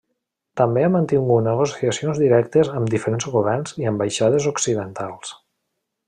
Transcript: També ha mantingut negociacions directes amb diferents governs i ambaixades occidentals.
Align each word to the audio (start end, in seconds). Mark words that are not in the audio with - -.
També 0.59 0.85
ha 0.85 0.89
mantingut 0.93 1.43
negociacions 1.47 2.21
directes 2.23 2.71
amb 2.79 2.91
diferents 2.97 3.27
governs 3.35 3.75
i 3.83 3.89
ambaixades 3.95 4.49
occidentals. 4.57 5.35